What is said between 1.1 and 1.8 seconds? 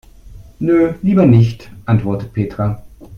nicht,